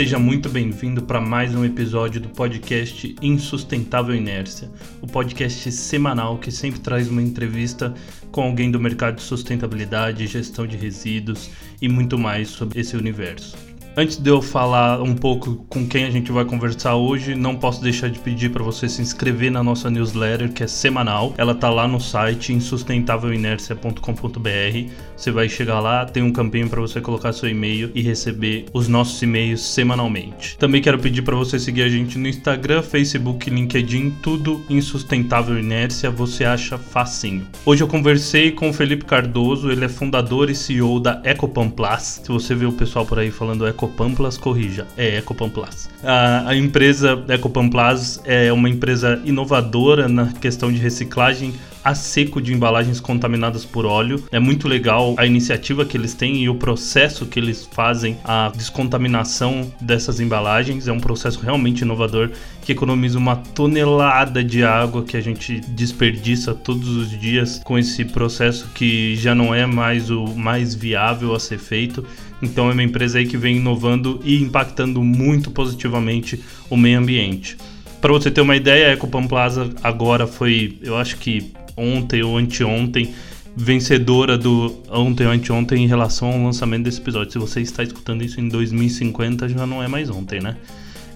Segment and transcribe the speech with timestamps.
[0.00, 4.70] Seja muito bem-vindo para mais um episódio do podcast Insustentável Inércia,
[5.02, 7.92] o podcast semanal que sempre traz uma entrevista
[8.32, 11.50] com alguém do mercado de sustentabilidade, gestão de resíduos
[11.82, 13.69] e muito mais sobre esse universo.
[13.96, 17.82] Antes de eu falar um pouco com quem a gente vai conversar hoje, não posso
[17.82, 21.34] deixar de pedir para você se inscrever na nossa newsletter, que é semanal.
[21.36, 24.92] Ela tá lá no site insustentávelinércia.com.br.
[25.16, 28.86] Você vai chegar lá, tem um campinho para você colocar seu e-mail e receber os
[28.86, 30.56] nossos e-mails semanalmente.
[30.56, 36.10] Também quero pedir para você seguir a gente no Instagram, Facebook, LinkedIn, tudo Insustentável Inércia,
[36.10, 37.44] você acha facinho.
[37.66, 42.20] Hoje eu conversei com o Felipe Cardoso, ele é fundador e CEO da Ecopamplas.
[42.22, 45.88] Se você vê o pessoal por aí falando Eco Ecopamplas, corrija, é Ecopamplas.
[46.04, 52.52] A, a empresa Ecopamplas é uma empresa inovadora na questão de reciclagem a seco de
[52.52, 54.22] embalagens contaminadas por óleo.
[54.30, 58.52] É muito legal a iniciativa que eles têm e o processo que eles fazem a
[58.54, 60.86] descontaminação dessas embalagens.
[60.86, 62.30] É um processo realmente inovador
[62.62, 68.04] que economiza uma tonelada de água que a gente desperdiça todos os dias com esse
[68.04, 72.04] processo que já não é mais o mais viável a ser feito.
[72.42, 77.56] Então é uma empresa aí que vem inovando e impactando muito positivamente o meio ambiente.
[78.00, 82.38] Para você ter uma ideia, a Ecopan Plaza agora foi, eu acho que ontem ou
[82.38, 83.12] anteontem,
[83.54, 87.32] vencedora do ontem ou anteontem em relação ao lançamento desse episódio.
[87.32, 90.56] Se você está escutando isso em 2050, já não é mais ontem, né?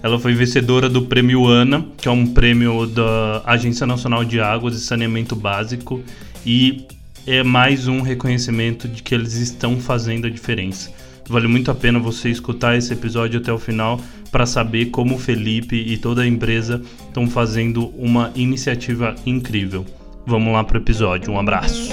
[0.03, 4.75] Ela foi vencedora do Prêmio ANA, que é um prêmio da Agência Nacional de Águas
[4.75, 6.03] e Saneamento Básico,
[6.45, 6.85] e
[7.25, 10.93] é mais um reconhecimento de que eles estão fazendo a diferença.
[11.27, 13.99] Vale muito a pena você escutar esse episódio até o final
[14.31, 19.85] para saber como o Felipe e toda a empresa estão fazendo uma iniciativa incrível.
[20.25, 21.31] Vamos lá para o episódio.
[21.31, 21.89] Um abraço.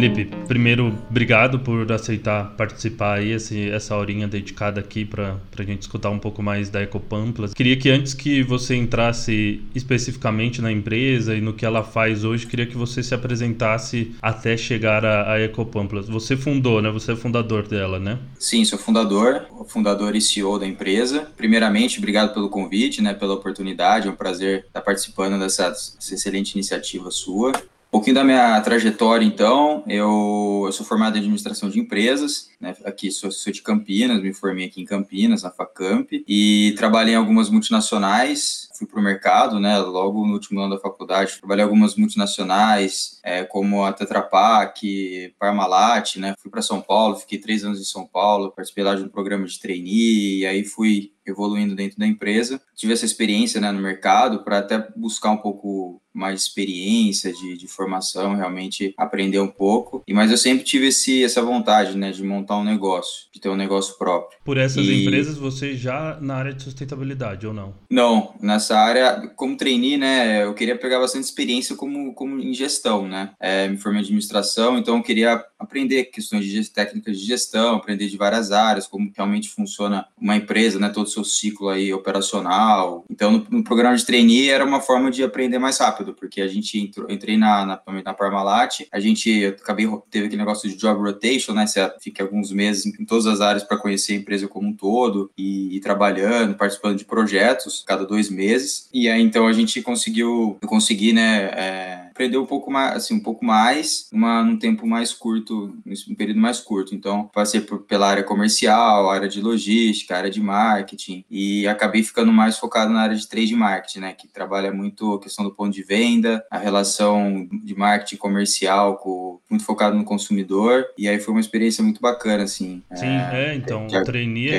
[0.00, 5.82] Felipe, primeiro, obrigado por aceitar participar aí, esse, essa horinha dedicada aqui para a gente
[5.82, 7.52] escutar um pouco mais da Ecopamplas.
[7.52, 12.46] Queria que antes que você entrasse especificamente na empresa e no que ela faz hoje,
[12.46, 16.08] queria que você se apresentasse até chegar a, a Ecopamplas.
[16.08, 16.90] Você fundou, né?
[16.90, 18.18] Você é fundador dela, né?
[18.38, 21.28] Sim, sou fundador, fundador e CEO da empresa.
[21.36, 26.52] Primeiramente, obrigado pelo convite, né, pela oportunidade, é um prazer estar participando dessa, dessa excelente
[26.52, 27.52] iniciativa sua.
[27.90, 32.76] Pouquinho da minha trajetória, então, eu, eu sou formado em administração de empresas, né?
[32.84, 37.16] aqui sou, sou, de Campinas, me formei aqui em Campinas, na Facamp, e trabalhei em
[37.16, 41.66] algumas multinacionais, fui para o mercado, né, logo no último ano da faculdade, trabalhei em
[41.66, 47.64] algumas multinacionais, é, como a Tetra Pak, Parmalat, né, fui para São Paulo, fiquei três
[47.64, 51.74] anos em São Paulo, participei lá de um programa de trainee, e aí fui evoluindo
[51.74, 52.60] dentro da empresa.
[52.74, 57.68] Tive essa experiência né, no mercado para até buscar um pouco mais experiência de, de
[57.68, 60.02] formação, realmente aprender um pouco.
[60.06, 63.48] E mas eu sempre tive esse, essa vontade, né, de montar um negócio, de ter
[63.48, 64.38] um negócio próprio.
[64.44, 65.02] Por essas e...
[65.02, 67.74] empresas você já na área de sustentabilidade ou não?
[67.90, 73.06] Não, nessa área como trainee, né, eu queria pegar bastante experiência como como em gestão,
[73.06, 73.30] né.
[73.40, 78.08] É, me formei em administração, então eu queria aprender questões de técnicas de gestão, aprender
[78.08, 83.04] de várias áreas, como realmente funciona uma empresa, né, todo o seu ciclo aí operacional.
[83.10, 86.48] Então no, no programa de trainee era uma forma de aprender mais rápido porque a
[86.48, 91.00] gente entrou, entrei na, na, na Parmalat, a gente acabei, teve aquele negócio de job
[91.00, 91.66] rotation, né?
[91.66, 94.72] Você fica alguns meses em, em todas as áreas para conhecer a empresa como um
[94.72, 98.88] todo e, e, trabalhando, participando de projetos cada dois meses.
[98.92, 101.44] E aí então a gente conseguiu, eu consegui, né?
[101.54, 105.74] É, aprender um pouco mais, assim, um pouco mais, uma, num tempo mais curto,
[106.08, 106.94] um período mais curto.
[106.94, 112.30] Então, passei por, pela área comercial, área de logística, área de marketing, e acabei ficando
[112.30, 115.72] mais focado na área de trade marketing, né, que trabalha muito a questão do ponto
[115.72, 121.32] de venda, a relação de marketing comercial, com, muito focado no consumidor, e aí foi
[121.32, 122.82] uma experiência muito bacana, assim.
[122.94, 124.50] Sim, é, é então, que, trainee,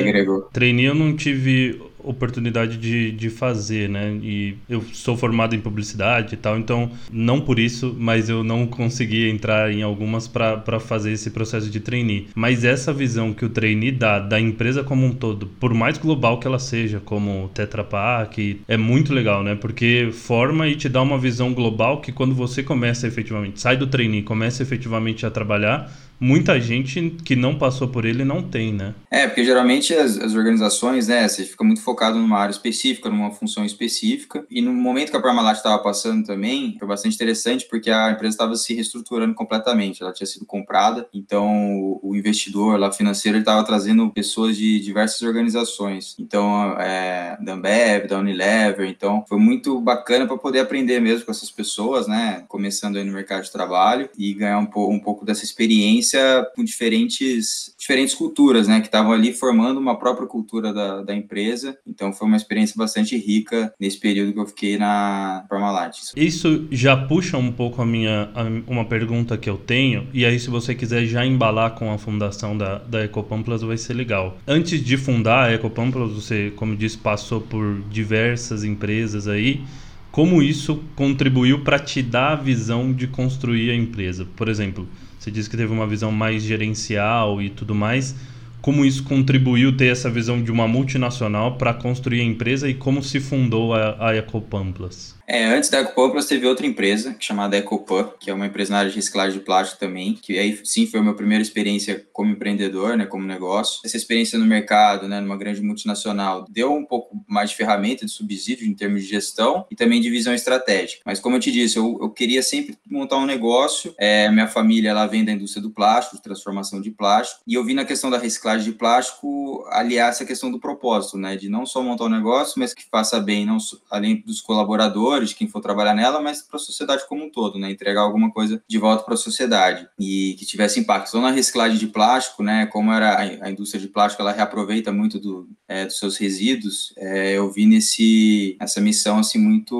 [0.52, 4.18] trainee eu não tive oportunidade de, de fazer, né?
[4.22, 8.66] E eu sou formado em publicidade e tal, então não por isso, mas eu não
[8.68, 12.28] consegui entrar em algumas para fazer esse processo de trainee.
[12.36, 16.40] Mas essa visão que o trainee dá da empresa como um todo, por mais global
[16.40, 19.56] que ela seja, como Tetra Pak, é muito legal, né?
[19.56, 23.88] Porque forma e te dá uma visão global que quando você começa efetivamente, sai do
[23.88, 25.92] trainee, começa efetivamente a trabalhar,
[26.22, 28.94] muita gente que não passou por ele não tem, né?
[29.10, 33.32] É, porque geralmente as, as, organizações, né, você fica muito focado numa área específica, numa
[33.32, 37.90] função específica, e no momento que a Parmalat estava passando também, foi bastante interessante porque
[37.90, 43.40] a empresa estava se reestruturando completamente, ela tinha sido comprada, então o, investidor lá financeiro
[43.40, 49.82] estava trazendo pessoas de diversas organizações, então é, da Ambev, da Unilever, então foi muito
[49.82, 54.08] bacana para poder aprender mesmo com essas pessoas, né, começando aí no mercado de trabalho
[54.16, 58.88] e ganhar um, po um pouco dessa experiência experiência com diferentes, diferentes culturas, né, que
[58.88, 61.78] estavam ali formando uma própria cultura da, da empresa.
[61.88, 65.98] Então foi uma experiência bastante rica nesse período que eu fiquei na Parmalat.
[66.16, 70.40] Isso já puxa um pouco a minha a, uma pergunta que eu tenho, e aí
[70.40, 74.38] se você quiser já embalar com a fundação da, da Ecopamplas vai ser legal.
[74.48, 79.64] Antes de fundar a Ecopamplas, você, como disse, passou por diversas empresas aí
[80.12, 84.28] como isso contribuiu para te dar a visão de construir a empresa?
[84.36, 84.86] Por exemplo,
[85.22, 88.16] você disse que teve uma visão mais gerencial e tudo mais
[88.60, 93.02] como isso contribuiu ter essa visão de uma multinacional para construir a empresa e como
[93.04, 95.16] se fundou a, a Ecopamplas?
[95.34, 98.90] É, antes da Ecopamplas teve outra empresa chamada Ecopan, que é uma empresa na área
[98.90, 102.98] de reciclagem de plástico também, que aí sim foi a minha primeira experiência como empreendedor,
[102.98, 103.80] né, como negócio.
[103.86, 108.12] Essa experiência no mercado, né, numa grande multinacional, deu um pouco mais de ferramenta de
[108.12, 111.02] subsídio em termos de gestão e também de visão estratégica.
[111.06, 113.96] Mas como eu te disse, eu, eu queria sempre montar um negócio.
[113.98, 117.64] É, minha família ela vem da indústria do plástico, de transformação de plástico, e eu
[117.64, 121.36] vi na questão da reciclagem reciclagem de plástico aliar essa questão do propósito, né?
[121.36, 125.21] De não só montar um negócio, mas que faça bem, não só, além dos colaboradores,
[125.36, 127.72] quem for trabalhar nela, mas para a sociedade como um todo, né?
[127.72, 131.10] Entregar alguma coisa de volta para a sociedade e que tivesse impacto.
[131.10, 132.66] Então, na reciclagem de plástico, né?
[132.68, 136.94] Como era a indústria de plástico, ela reaproveita muito do, é, dos seus resíduos.
[136.98, 139.76] É, eu vi nesse essa missão assim muito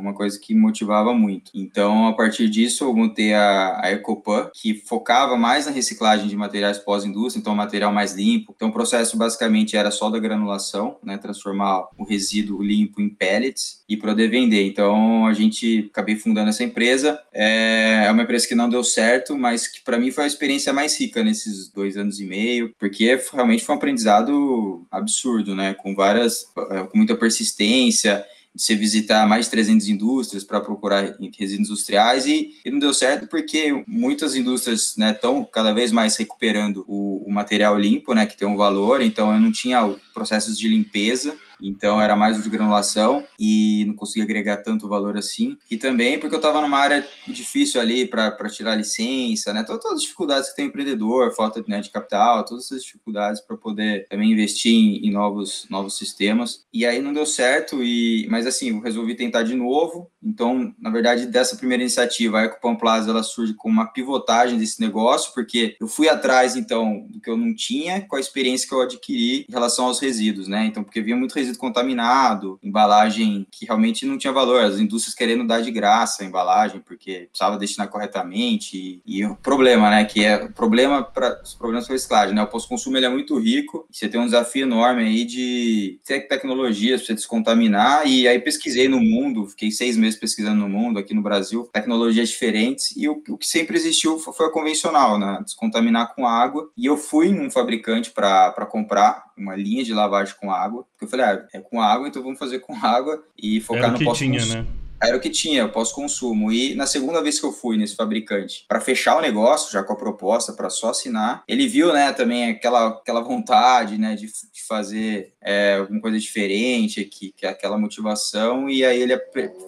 [0.00, 1.50] uma coisa que motivava muito.
[1.54, 6.36] Então, a partir disso, eu montei a, a Ecopan, que focava mais na reciclagem de
[6.36, 8.52] materiais pós-indústria, então material mais limpo.
[8.54, 13.82] Então, o processo basicamente era só da granulação, né, transformar o resíduo limpo em pellets
[13.88, 14.65] e poder vender.
[14.66, 17.20] Então, a gente acabei fundando essa empresa.
[17.32, 20.72] É, é uma empresa que não deu certo, mas que para mim foi a experiência
[20.72, 25.94] mais rica nesses dois anos e meio, porque realmente foi um aprendizado absurdo, né, com
[25.94, 28.24] várias, é, com muita persistência
[28.54, 32.94] de você visitar mais de 300 indústrias para procurar resíduos industriais e, e, não deu
[32.94, 38.24] certo porque muitas indústrias estão né, cada vez mais recuperando o, o, material limpo, né,
[38.24, 42.48] que tem um valor, então eu não tinha processos de limpeza então era mais de
[42.48, 45.56] granulação e não conseguia agregar tanto valor assim.
[45.70, 49.62] E também porque eu estava numa área difícil ali para tirar licença, né?
[49.62, 53.56] Todas, todas as dificuldades que tem empreendedor, falta né, de capital, todas essas dificuldades para
[53.56, 56.64] poder também investir em, em, novos, novos sistemas.
[56.72, 60.10] E aí não deu certo, e mas assim, eu resolvi tentar de novo.
[60.22, 64.80] Então, na verdade, dessa primeira iniciativa, a Ecopam Plaza ela surge com uma pivotagem desse
[64.80, 68.74] negócio, porque eu fui atrás então do que eu não tinha com a experiência que
[68.74, 70.66] eu adquiri em relação aos resíduos, né?
[70.66, 75.14] Então, porque havia muito resíduo resíduo contaminado, embalagem que realmente não tinha valor, as indústrias
[75.14, 80.04] querendo dar de graça a embalagem, porque precisava destinar corretamente, e, e o problema, né,
[80.04, 83.38] que é o problema para os problemas a reciclagem, né, o pós-consumo ele é muito
[83.38, 88.38] rico, você tem um desafio enorme aí de ter tecnologias para você descontaminar, e aí
[88.38, 93.08] pesquisei no mundo, fiquei seis meses pesquisando no mundo, aqui no Brasil, tecnologias diferentes, e
[93.08, 97.30] o, o que sempre existiu foi a convencional, né, descontaminar com água, e eu fui
[97.30, 101.60] num fabricante para comprar uma linha de lavagem com água, porque eu falei, ah, é
[101.60, 104.54] com água, então vamos fazer com água e focar no pós-consumo.
[104.54, 104.66] Né?
[105.02, 106.50] Era o que tinha, pós-consumo.
[106.50, 109.92] E na segunda vez que eu fui nesse fabricante, para fechar o negócio, já com
[109.92, 114.62] a proposta, para só assinar, ele viu, né, também aquela, aquela vontade, né, de, de
[114.66, 118.68] fazer é, alguma coisa diferente, que, que é aquela motivação.
[118.68, 119.18] E aí ele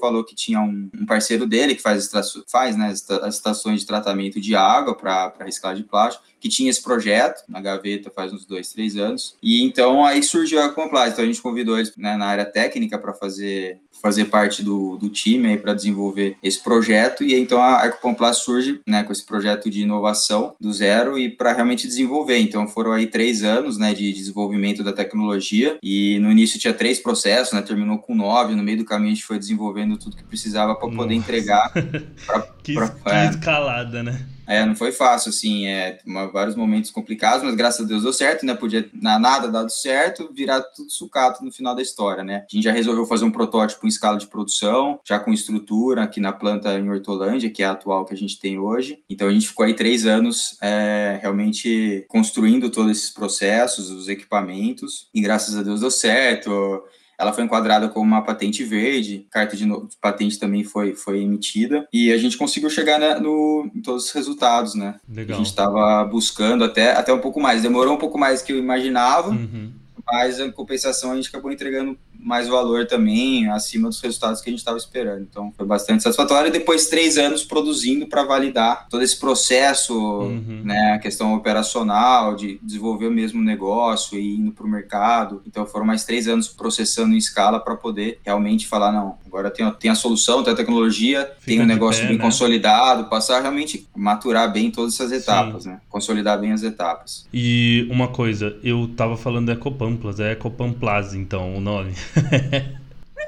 [0.00, 2.10] falou que tinha um, um parceiro dele que faz,
[2.50, 2.88] faz né,
[3.22, 7.60] as estações de tratamento de água para reciclagem de plástico que tinha esse projeto na
[7.60, 9.36] gaveta faz uns dois, três anos.
[9.42, 11.12] E então aí surgiu a Compliance.
[11.12, 15.08] Então a gente convidou eles né, na área técnica para fazer fazer parte do, do
[15.08, 19.82] time para desenvolver esse projeto e então a Ecopomplas surge né, com esse projeto de
[19.82, 22.38] inovação do zero e para realmente desenvolver.
[22.38, 26.98] Então foram aí três anos né, de desenvolvimento da tecnologia e no início tinha três
[26.98, 30.24] processos, né, terminou com nove, no meio do caminho a gente foi desenvolvendo tudo que
[30.24, 31.72] precisava para poder entregar.
[32.26, 34.26] Pra, que, pra, que é, escalada, né?
[34.48, 35.98] É, não foi fácil, assim, é,
[36.32, 38.54] vários momentos complicados, mas graças a Deus deu certo, né?
[38.54, 42.46] Podia na, nada dado certo, virar tudo sucato no final da história, né?
[42.50, 46.18] A gente já resolveu fazer um protótipo em escala de produção, já com estrutura aqui
[46.18, 48.98] na planta em Hortolândia, que é a atual que a gente tem hoje.
[49.10, 55.08] Então a gente ficou aí três anos é, realmente construindo todos esses processos, os equipamentos,
[55.12, 56.82] e graças a Deus deu certo
[57.18, 61.86] ela foi enquadrada como uma patente verde, carta de, no, patente também foi, foi emitida,
[61.92, 64.94] e a gente conseguiu chegar né, no, em todos os resultados, né?
[65.08, 65.34] Legal.
[65.34, 68.58] A gente estava buscando até, até um pouco mais, demorou um pouco mais que eu
[68.58, 69.72] imaginava, uhum.
[70.06, 74.52] mas em compensação a gente acabou entregando mais valor também, acima dos resultados que a
[74.52, 75.22] gente estava esperando.
[75.22, 76.48] Então, foi bastante satisfatório.
[76.48, 80.62] E depois, três anos produzindo para validar todo esse processo, uhum.
[80.64, 85.42] né, a questão operacional, de desenvolver o mesmo negócio e indo para o mercado.
[85.46, 89.70] Então, foram mais três anos processando em escala para poder realmente falar: não, agora tem,
[89.72, 92.24] tem a solução, tem a tecnologia, Fica tem um negócio pé, bem né?
[92.24, 95.70] consolidado, passar realmente maturar bem todas essas etapas, Sim.
[95.70, 95.80] né?
[95.88, 97.26] Consolidar bem as etapas.
[97.32, 101.92] E uma coisa, eu tava falando Ecopamplas, é Ecopamplas, então, o nome.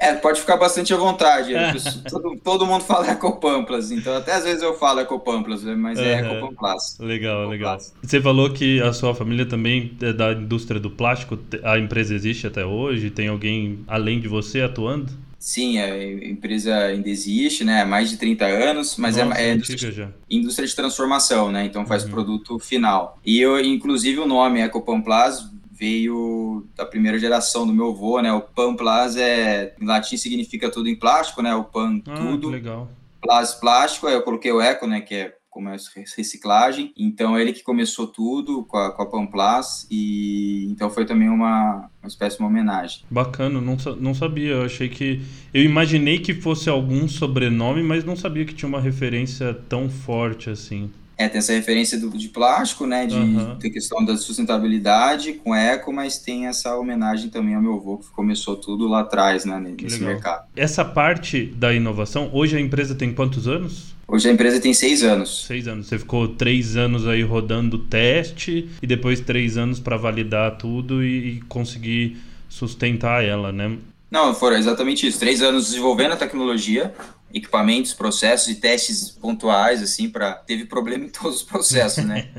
[0.01, 1.53] É, pode ficar bastante à vontade.
[2.09, 6.97] todo, todo mundo fala Ecopamplas, então até às vezes eu falo Ecopamplas, mas é Ecopamplas.
[6.99, 7.77] Legal, legal.
[8.01, 12.47] Você falou que a sua família também é da indústria do plástico, a empresa existe
[12.47, 13.11] até hoje?
[13.11, 15.11] Tem alguém além de você atuando?
[15.37, 17.81] Sim, a empresa ainda existe, né?
[17.81, 21.65] Há mais de 30 anos, mas é, Nossa, é, é indústria, indústria, de transformação, né?
[21.65, 22.11] Então faz uhum.
[22.11, 23.19] produto final.
[23.23, 25.47] E eu, inclusive, o nome Ecopamplas
[25.81, 28.31] veio da primeira geração do meu avô, né?
[28.31, 31.55] O pan plas é em latim significa tudo em plástico, né?
[31.55, 32.49] O pan ah, tudo.
[32.49, 32.87] Legal.
[33.19, 35.01] Plas plástico, aí eu coloquei o eco, né?
[35.01, 35.75] Que é como é
[36.15, 36.93] reciclagem.
[36.95, 41.89] Então ele que começou tudo com a, com a Pamplas e então foi também uma,
[42.01, 43.01] uma espécie de uma homenagem.
[43.09, 44.51] Bacana, não, não sabia.
[44.51, 45.21] Eu achei que
[45.51, 50.47] eu imaginei que fosse algum sobrenome, mas não sabia que tinha uma referência tão forte
[50.49, 50.91] assim.
[51.21, 53.55] É, tem essa referência do, de plástico, né, de, uhum.
[53.59, 58.09] de questão da sustentabilidade com eco, mas tem essa homenagem também ao meu avô, que
[58.09, 60.13] começou tudo lá atrás, né, nesse Legal.
[60.13, 60.47] mercado.
[60.55, 63.93] Essa parte da inovação, hoje a empresa tem quantos anos?
[64.07, 65.45] Hoje a empresa tem seis anos.
[65.45, 65.87] Seis anos.
[65.87, 71.37] Você ficou três anos aí rodando teste e depois três anos para validar tudo e,
[71.37, 72.17] e conseguir
[72.49, 73.77] sustentar ela, né?
[74.09, 75.17] Não, foram exatamente isso.
[75.17, 76.93] Três anos desenvolvendo a tecnologia,
[77.33, 82.29] equipamentos, processos e testes pontuais, assim, para teve problema em todos os processos, né?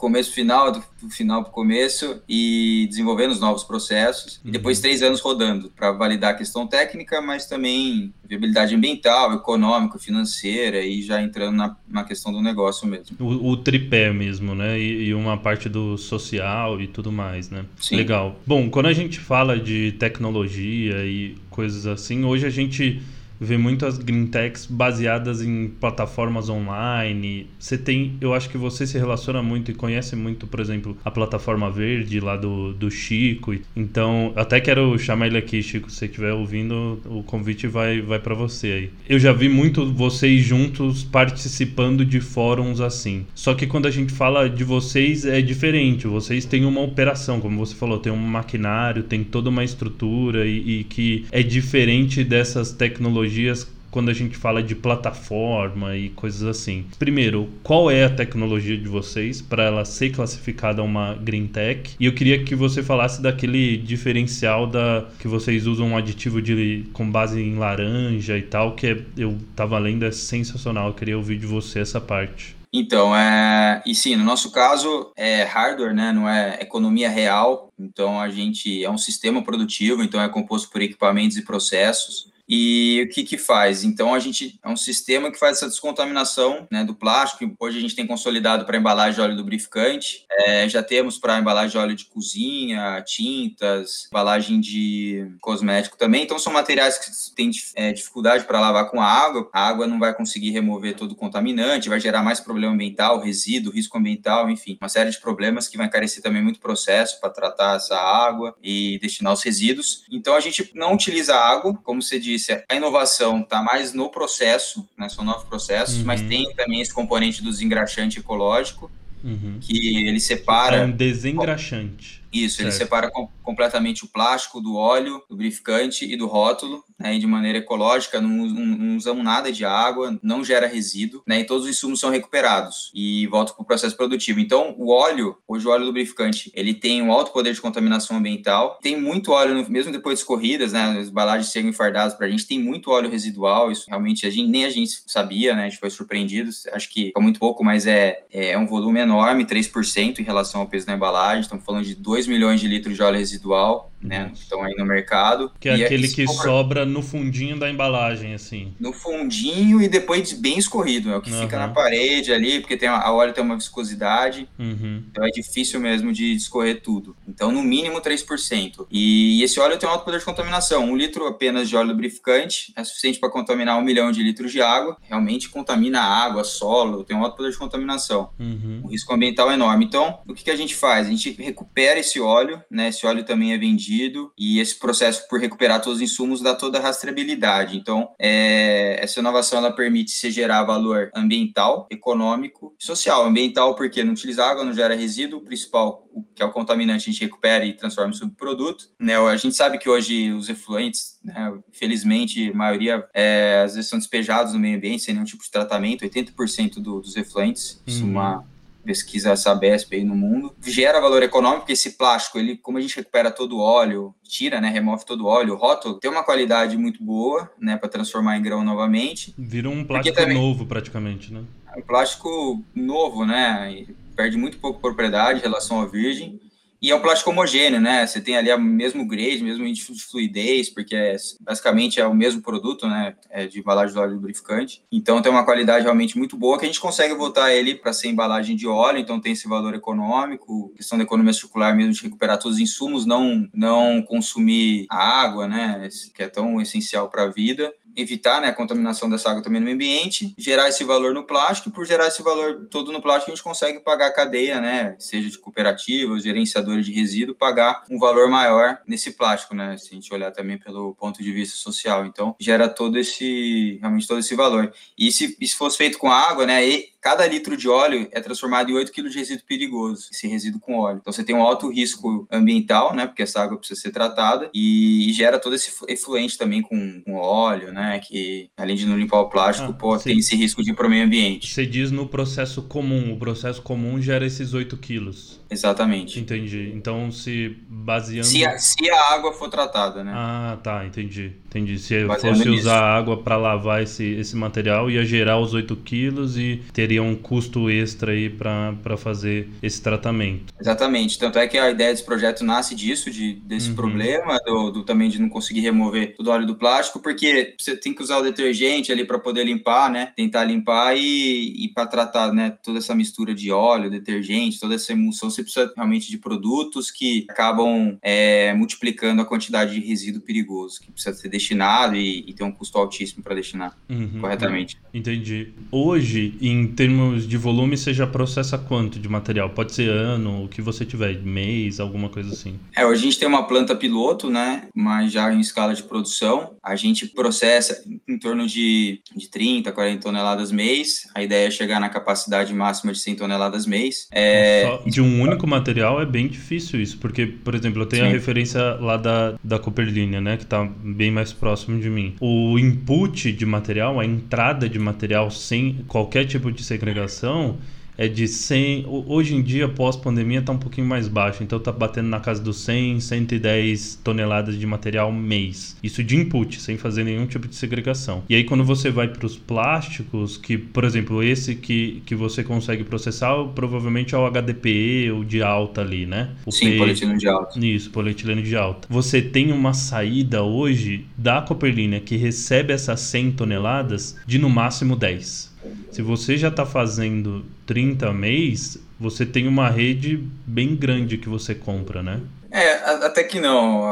[0.00, 4.36] começo final, do final para o começo e desenvolvendo os novos processos.
[4.36, 4.48] Uhum.
[4.48, 9.98] E depois três anos rodando para validar a questão técnica, mas também viabilidade ambiental, econômica,
[9.98, 13.14] financeira e já entrando na, na questão do negócio mesmo.
[13.20, 14.78] O, o tripé mesmo, né?
[14.78, 17.64] E, e, uma parte do social e tudo mais, né?
[17.78, 17.96] Sim.
[17.96, 18.40] Legal.
[18.46, 23.02] Bom, quando a gente fala de tecnologia e coisas assim, hoje a gente
[23.40, 27.46] vê muitas green techs baseadas em plataformas online.
[27.58, 31.10] Você tem, eu acho que você se relaciona muito e conhece muito, por exemplo, a
[31.10, 33.56] plataforma verde lá do, do Chico.
[33.74, 38.18] Então, até quero chamar ele aqui, Chico, se você estiver ouvindo, o convite vai, vai
[38.18, 38.90] para você aí.
[39.08, 43.24] Eu já vi muito vocês juntos participando de fóruns assim.
[43.34, 46.06] Só que quando a gente fala de vocês é diferente.
[46.06, 50.80] Vocês têm uma operação, como você falou, tem um maquinário, tem toda uma estrutura e,
[50.80, 56.44] e que é diferente dessas tecnologias tecnologias quando a gente fala de plataforma e coisas
[56.44, 56.86] assim.
[56.96, 61.96] Primeiro, qual é a tecnologia de vocês para ela ser classificada uma green tech?
[61.98, 66.84] E eu queria que você falasse daquele diferencial da que vocês usam um aditivo de
[66.92, 70.88] com base em laranja e tal, que é, eu tava lendo é sensacional.
[70.88, 72.54] Eu queria ouvir de você essa parte.
[72.72, 77.72] Então, é, e sim, no nosso caso é hardware, né, não é economia real.
[77.76, 82.29] Então a gente é um sistema produtivo, então é composto por equipamentos e processos.
[82.52, 83.84] E o que que faz?
[83.84, 87.54] Então a gente é um sistema que faz essa descontaminação né, do plástico.
[87.60, 91.70] Hoje a gente tem consolidado para embalagem de óleo lubrificante, é, já temos para embalagem
[91.70, 96.24] de óleo de cozinha, tintas, embalagem de cosmético também.
[96.24, 99.48] Então são materiais que têm é, dificuldade para lavar com a água.
[99.52, 103.72] A água não vai conseguir remover todo o contaminante, vai gerar mais problema ambiental, resíduo,
[103.72, 107.76] risco ambiental, enfim, uma série de problemas que vai encarecer também muito processo para tratar
[107.76, 110.04] essa água e destinar os resíduos.
[110.10, 114.08] Então a gente não utiliza água, como você disse disse, a inovação está mais no
[114.08, 116.04] processo, né, são novos processos, uhum.
[116.04, 118.90] mas tem também esse componente do desengraxante ecológico,
[119.22, 119.58] uhum.
[119.60, 120.78] que ele separa...
[120.78, 122.19] É um desengraxante.
[122.32, 122.68] Isso, certo.
[122.68, 127.26] ele separa com, completamente o plástico do óleo, do lubrificante e do rótulo, né, de
[127.26, 131.64] maneira ecológica, não, não, não, usamos nada de água, não gera resíduo, né, e todos
[131.64, 134.38] os insumos são recuperados e voltam para o processo produtivo.
[134.38, 138.78] Então, o óleo, hoje o óleo lubrificante, ele tem um alto poder de contaminação ambiental,
[138.82, 142.46] tem muito óleo, mesmo depois de corridas, né, as embalagens chegam enfardadas para a gente,
[142.46, 145.80] tem muito óleo residual, isso realmente a gente, nem a gente sabia, né, a gente
[145.80, 150.22] foi surpreendido, acho que é muito pouco, mas é, é um volume enorme, 3% em
[150.22, 153.18] relação ao peso da embalagem, estamos falando de 2 2 milhões de litros de óleo
[153.18, 154.30] residual, né?
[154.34, 155.50] Estão aí no mercado.
[155.58, 156.42] Que é aquele que sobra...
[156.44, 158.74] sobra no fundinho da embalagem, assim.
[158.78, 161.42] No fundinho e depois bem escorrido, é o que uhum.
[161.42, 165.02] fica na parede ali, porque tem a, a óleo tem uma viscosidade, uhum.
[165.10, 167.16] então é difícil mesmo de escorrer tudo.
[167.26, 168.86] Então, no mínimo 3%.
[168.90, 170.84] E esse óleo tem um alto poder de contaminação.
[170.84, 174.60] Um litro apenas de óleo lubrificante é suficiente para contaminar um milhão de litros de
[174.60, 174.96] água.
[175.02, 178.30] Realmente contamina a água, solo, tem um alto poder de contaminação.
[178.38, 178.82] Uhum.
[178.84, 179.84] O risco ambiental é enorme.
[179.84, 181.06] Então, o que, que a gente faz?
[181.06, 182.88] A gente recupera esse esse óleo, né?
[182.88, 186.54] Esse óleo também é vendido vendido, e esse processo por recuperar todos os insumos dá
[186.54, 187.76] toda a rastreabilidade.
[187.76, 193.24] Então, é, essa inovação ela permite se gerar valor ambiental, econômico e social.
[193.24, 197.12] Ambiental porque não utiliza água, não gera resíduo, o principal, que é o contaminante, a
[197.12, 198.88] gente recupera e transforma em subproduto.
[198.98, 199.16] Né?
[199.16, 203.98] A gente sabe que hoje os efluentes, né, infelizmente, a maioria é, às vezes são
[203.98, 208.06] despejados no meio ambiente sem nenhum tipo de tratamento, 80% do, dos efluentes, isso é
[208.06, 208.49] uma uhum
[208.84, 212.96] pesquisa Sabesp aí no mundo, gera valor econômico, porque esse plástico, ele, como a gente
[212.96, 216.76] recupera todo o óleo, tira, né, remove todo o óleo, o rótulo, tem uma qualidade
[216.76, 219.34] muito boa, né, para transformar em grão novamente.
[219.38, 221.44] Vira um plástico também, novo praticamente, né?
[221.74, 226.40] É um plástico novo, né, perde muito pouco propriedade em relação ao virgem,
[226.80, 228.06] e é um plástico homogêneo, né?
[228.06, 232.14] Você tem ali o mesmo grade, mesmo índice de fluidez, porque é, basicamente é o
[232.14, 233.14] mesmo produto, né?
[233.28, 234.82] É de embalagem de óleo lubrificante.
[234.90, 238.08] Então tem uma qualidade realmente muito boa que a gente consegue voltar ele para ser
[238.08, 242.38] embalagem de óleo, então tem esse valor econômico, questão da economia circular mesmo de recuperar
[242.38, 245.88] todos os insumos, não, não consumir água, né?
[246.14, 249.70] Que é tão essencial para a vida evitar né, a contaminação dessa água também no
[249.70, 253.44] ambiente, gerar esse valor no plástico, por gerar esse valor todo no plástico, a gente
[253.44, 258.78] consegue pagar a cadeia, né, seja de cooperativas, gerenciadores de resíduo, pagar um valor maior
[258.86, 262.06] nesse plástico, né, se a gente olhar também pelo ponto de vista social.
[262.06, 264.72] Então, gera todo esse, realmente todo esse valor.
[264.96, 266.64] E se, se fosse feito com água, né,
[267.00, 270.78] cada litro de óleo é transformado em 8 kg de resíduo perigoso, esse resíduo com
[270.78, 270.98] óleo.
[271.00, 275.10] Então você tem um alto risco ambiental, né, porque essa água precisa ser tratada e,
[275.12, 279.28] gera todo esse efluente também com, com, óleo, né, que além de não limpar o
[279.28, 281.52] plástico, ah, pô, tem esse risco de ir para o meio ambiente.
[281.52, 285.40] Você diz no processo comum, o processo comum gera esses 8 quilos.
[285.50, 286.20] Exatamente.
[286.20, 286.72] Entendi.
[286.74, 288.26] Então se baseando...
[288.26, 290.12] Se a, se a água for tratada, né?
[290.14, 291.36] Ah, tá, entendi.
[291.50, 291.78] Entendi.
[291.78, 296.62] Se fosse usar água para lavar esse, esse material, ia gerar os 8 quilos e
[296.72, 300.52] ter teria um custo extra aí para fazer esse tratamento.
[300.60, 301.16] Exatamente.
[301.18, 303.76] Tanto é que a ideia desse projeto nasce disso, de, desse uhum.
[303.76, 307.76] problema, do, do, também de não conseguir remover todo o óleo do plástico, porque você
[307.76, 310.12] tem que usar o detergente ali para poder limpar, né?
[310.16, 314.92] Tentar limpar e, e para tratar né, toda essa mistura de óleo, detergente, toda essa
[314.92, 320.80] emulsão, você precisa realmente de produtos que acabam é, multiplicando a quantidade de resíduo perigoso
[320.80, 324.20] que precisa ser destinado e, e ter um custo altíssimo para destinar uhum.
[324.20, 324.76] corretamente.
[324.92, 325.48] Entendi.
[325.70, 329.50] Hoje, em termos de volume, você já processa quanto de material?
[329.50, 332.58] Pode ser ano, o que você tiver, mês, alguma coisa assim.
[332.76, 334.64] É, hoje a gente tem uma planta piloto, né?
[334.74, 336.54] Mas já em escala de produção.
[336.62, 341.08] A gente processa em torno de, de 30, 40 toneladas mês.
[341.14, 344.08] A ideia é chegar na capacidade máxima de 100 toneladas mês.
[344.12, 344.80] É...
[344.86, 348.10] de um único material é bem difícil isso, porque, por exemplo, eu tenho Sim.
[348.10, 350.36] a referência lá da, da Cooperlínea, né?
[350.36, 352.14] Que está bem mais próximo de mim.
[352.20, 357.58] O input de material, a entrada de material sem qualquer tipo de segregação
[358.00, 358.86] é de 100.
[358.88, 361.42] Hoje em dia, pós-pandemia, está um pouquinho mais baixo.
[361.42, 365.76] Então, está batendo na casa dos 100, 110 toneladas de material mês.
[365.82, 368.22] Isso de input, sem fazer nenhum tipo de segregação.
[368.26, 372.42] E aí, quando você vai para os plásticos, que, por exemplo, esse que, que você
[372.42, 376.30] consegue processar, provavelmente é o HDPE ou de alta ali, né?
[376.46, 376.78] O Sim, P...
[376.78, 377.66] polietileno de alta.
[377.66, 378.88] Isso, polietileno de alta.
[378.90, 384.96] Você tem uma saída hoje da Copperlina que recebe essas 100 toneladas de no máximo
[384.96, 385.49] 10.
[385.90, 391.54] Se você já está fazendo 30 mês, você tem uma rede bem grande que você
[391.54, 392.20] compra, né?
[392.52, 392.72] É,
[393.06, 393.84] até que não.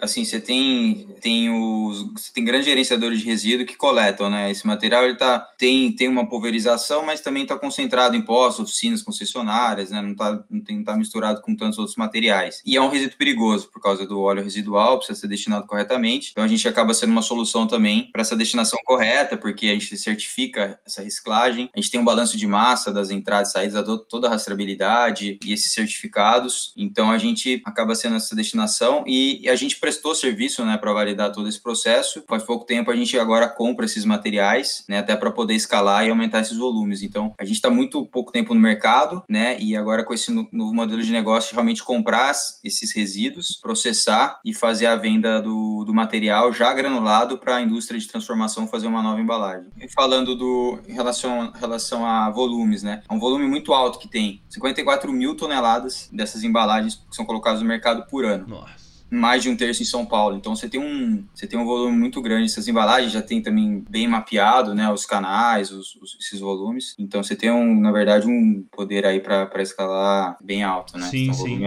[0.00, 2.12] Assim, você tem, tem os.
[2.12, 4.50] Você tem grandes gerenciadores de resíduo que coletam, né?
[4.50, 9.02] Esse material ele tá, tem, tem uma pulverização, mas também está concentrado em postos, oficinas
[9.02, 10.00] concessionárias, né?
[10.00, 12.62] Não está não tem, tá misturado com tantos outros materiais.
[12.64, 16.30] E é um resíduo perigoso por causa do óleo residual, precisa ser destinado corretamente.
[16.30, 19.96] Então a gente acaba sendo uma solução também para essa destinação correta, porque a gente
[19.96, 21.68] certifica essa reciclagem.
[21.74, 25.52] A gente tem um balanço de massa das entradas e saídas, toda a rastreabilidade e
[25.52, 26.72] esses certificados.
[26.76, 31.30] Então a gente acaba sendo essa destinação e, a gente prestou serviço, né, para validar
[31.30, 32.22] todo esse processo.
[32.28, 36.10] Faz pouco tempo a gente agora compra esses materiais, né, até para poder escalar e
[36.10, 37.02] aumentar esses volumes.
[37.02, 40.74] Então, a gente está muito pouco tempo no mercado, né, e agora com esse novo
[40.74, 42.32] modelo de negócio, realmente comprar
[42.64, 47.98] esses resíduos, processar e fazer a venda do, do material já granulado para a indústria
[47.98, 49.70] de transformação fazer uma nova embalagem.
[49.80, 54.08] E falando do em relação, relação a volumes, né, é um volume muito alto que
[54.08, 58.46] tem 54 mil toneladas dessas embalagens que são colocadas no mercado por ano.
[58.46, 60.36] Nossa mais de um terço em São Paulo.
[60.36, 62.46] Então você tem um, você tem um volume muito grande.
[62.46, 66.94] Essas embalagens já tem também bem mapeado, né, os canais, os, os esses volumes.
[66.98, 71.06] Então você tem um, na verdade, um poder aí para escalar bem alto, né?
[71.06, 71.60] Sim, sim.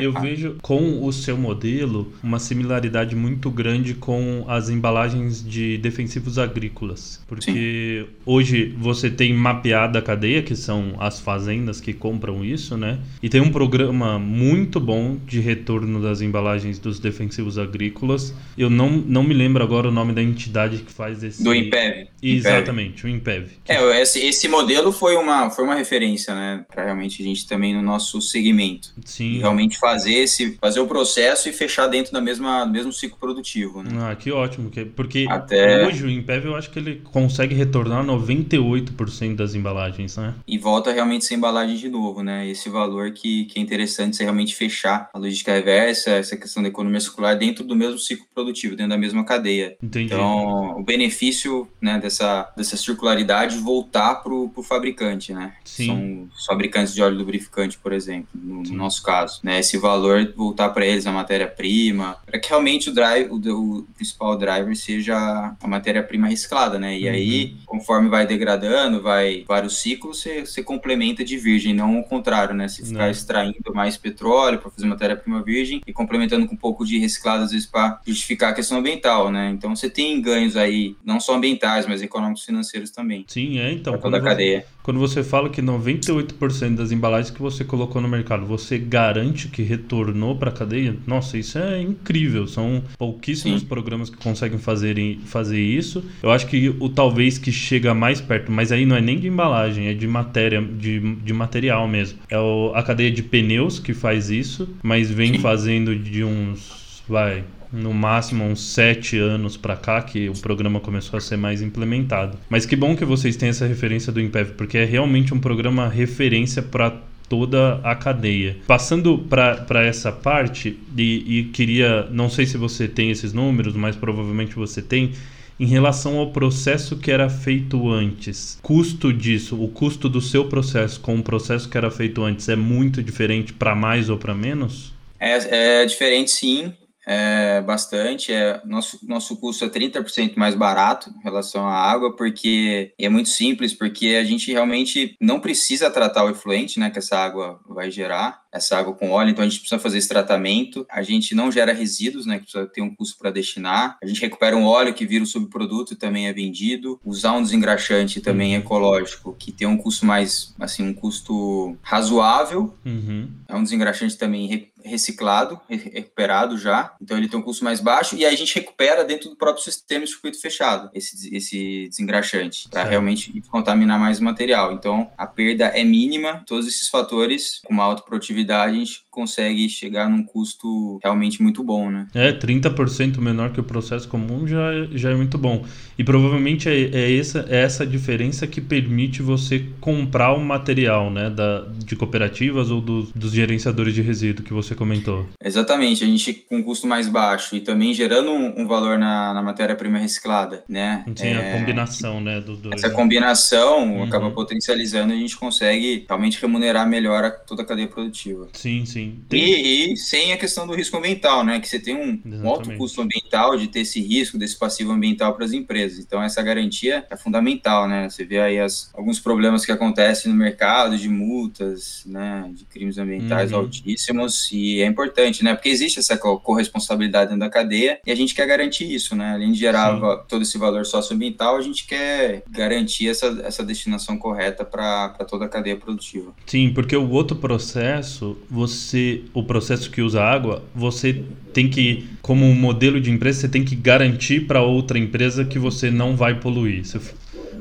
[0.00, 6.38] Eu vejo com o seu modelo uma similaridade muito grande com as embalagens de defensivos
[6.38, 8.16] agrícolas, porque sim.
[8.26, 12.98] hoje você tem mapeada a cadeia, que são as fazendas que compram isso, né?
[13.22, 18.34] E tem um programa muito bom de retorno das embalagens dos defensivos agrícolas.
[18.56, 21.42] Eu não, não me lembro agora o nome da entidade que faz esse.
[21.42, 22.08] Do IMPEV.
[22.22, 23.50] Exatamente, o IMPEV.
[23.68, 26.64] É, esse, esse modelo foi uma, foi uma referência, né?
[26.68, 28.92] Para realmente a gente também no nosso segmento.
[29.04, 29.32] Sim.
[29.32, 33.18] E realmente fazer esse, fazer o processo e fechar dentro da mesma, do mesmo ciclo
[33.18, 33.90] produtivo, né?
[34.00, 34.70] Ah, que ótimo.
[34.94, 35.86] Porque Até...
[35.86, 40.34] hoje o IMPEV eu acho que ele consegue retornar 98% das embalagens, né?
[40.46, 42.48] E volta realmente sem embalagem de novo, né?
[42.48, 46.68] Esse valor que, que é interessante você realmente fechar a logística reversa, essa questão da
[46.70, 49.76] economia circular dentro do mesmo ciclo produtivo, dentro da mesma cadeia.
[49.82, 50.06] Entendi.
[50.06, 55.54] Então, o benefício né, dessa, dessa circularidade voltar para o fabricante, né?
[55.64, 55.86] Sim.
[55.86, 59.40] São os fabricantes de óleo lubrificante, por exemplo, no, no nosso caso.
[59.42, 59.60] Né?
[59.60, 64.36] Esse valor voltar para eles a matéria-prima, para que realmente o, drive, o, o, principal
[64.36, 66.98] driver seja a matéria-prima reciclada, né?
[66.98, 67.12] E Uhum.
[67.14, 72.54] aí, conforme vai degradando, vai vários ciclos, você, você complementa de virgem, não o contrário,
[72.54, 72.68] né?
[72.68, 73.10] Se ficar Não.
[73.10, 77.66] extraindo mais petróleo para fazer matéria-prima virgem e complementando com pouco de reciclado, às vezes,
[77.66, 79.50] para justificar a questão ambiental, né?
[79.50, 83.72] Então, você tem ganhos aí, não só ambientais, mas econômicos e financeiros também, Sim, é
[83.72, 83.94] então.
[83.94, 84.66] toda a quando você- cadeia.
[84.82, 89.62] Quando você fala que 98% das embalagens que você colocou no mercado, você garante que
[89.62, 92.46] retornou para a cadeia, nossa, isso é incrível.
[92.46, 93.66] São pouquíssimos Sim.
[93.66, 96.02] programas que conseguem fazer, fazer isso.
[96.22, 99.28] Eu acho que o talvez que chega mais perto, mas aí não é nem de
[99.28, 102.18] embalagem, é de matéria, de, de material mesmo.
[102.28, 105.38] É o- a cadeia de pneus que faz isso, mas vem Sim.
[105.40, 111.16] fazendo de uns, vai, no máximo uns sete anos pra cá que o programa começou
[111.16, 112.38] a ser mais implementado.
[112.48, 115.88] Mas que bom que vocês têm essa referência do Impev, porque é realmente um programa
[115.88, 116.96] referência para
[117.28, 118.56] toda a cadeia.
[118.66, 123.94] Passando para essa parte, e, e queria, não sei se você tem esses números, mas
[123.94, 125.12] provavelmente você tem,
[125.58, 128.58] em relação ao processo que era feito antes.
[128.62, 132.56] Custo disso, o custo do seu processo com o processo que era feito antes é
[132.56, 134.92] muito diferente para mais ou para menos?
[135.20, 136.74] É, é diferente, sim,
[137.06, 138.32] é bastante.
[138.32, 143.28] É, nosso, nosso custo é 30% mais barato em relação à água, porque é muito
[143.28, 147.90] simples, porque a gente realmente não precisa tratar o efluente, né, que essa água vai
[147.90, 150.86] gerar, essa água com óleo, então a gente precisa fazer esse tratamento.
[150.90, 153.96] A gente não gera resíduos, né, que precisa ter um custo para destinar.
[154.02, 157.00] A gente recupera um óleo que vira um subproduto e também é vendido.
[157.04, 163.28] Usar um desengraxante também ecológico, que tem um custo mais, assim, um custo razoável, Uhum.
[163.48, 166.94] é um desengraxante também re- reciclado, re- recuperado já.
[167.00, 169.62] Então ele tem um custo mais baixo e aí a gente recupera dentro do próprio
[169.62, 174.72] sistema de circuito fechado esse, esse desengraxante para realmente contaminar mais o material.
[174.72, 176.42] Então a perda é mínima.
[176.46, 181.62] Todos esses fatores com uma alta produtividade a gente consegue chegar num custo realmente muito
[181.62, 182.06] bom, né?
[182.14, 185.64] É, 30% menor que o processo comum já, é- já é muito bom.
[185.98, 191.28] E provavelmente é, é essa, é essa diferença que permite você comprar o material né,
[191.30, 195.26] da, de cooperativas ou dos, dos gerenciadores de resíduo que você comentou.
[195.42, 199.34] Exatamente, a gente com um custo mais baixo e também gerando um, um valor na,
[199.34, 201.04] na matéria-prima reciclada, né?
[201.16, 202.42] Tem É, a combinação né.
[202.72, 204.02] Essa combinação Uhum.
[204.04, 208.29] acaba potencializando e a gente consegue realmente remunerar melhor a, toda a cadeia produtiva.
[208.52, 209.18] Sim, sim.
[209.28, 211.60] Tem- E, e sem a questão do risco ambiental, né?
[211.60, 212.78] Que você tem um, um alto Exatamente.
[212.78, 215.98] custo ambiental de ter esse risco, desse passivo ambiental para as empresas.
[215.98, 218.08] Então, essa garantia é fundamental, né?
[218.08, 222.50] Você vê aí as- alguns problemas que acontecem no mercado de multas, né?
[222.54, 223.58] De crimes ambientais Uhum.
[223.60, 224.50] altíssimos.
[224.52, 225.54] E é importante, né?
[225.54, 229.32] Porque existe essa co- corresponsabilidade dentro da cadeia e a gente quer garantir isso, né?
[229.34, 230.00] Além de gerar Sim.
[230.28, 235.48] todo esse valor socioambiental, a gente quer garantir essa, essa destinação correta para toda a
[235.48, 236.32] cadeia produtiva.
[236.46, 238.19] Sim, porque o outro processo,
[238.50, 243.48] você, o processo que usa água, você tem que, como um modelo de empresa, você
[243.48, 246.84] tem que garantir para outra empresa que você não vai poluir.
[246.84, 246.98] Você